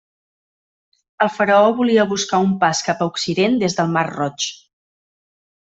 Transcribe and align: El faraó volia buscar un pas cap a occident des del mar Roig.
El 1.25 1.29
faraó 1.33 1.67
volia 1.81 2.07
buscar 2.15 2.41
un 2.47 2.57
pas 2.65 2.83
cap 2.89 3.05
a 3.07 3.11
occident 3.13 3.63
des 3.65 3.81
del 3.81 3.97
mar 3.99 4.07
Roig. 4.11 4.49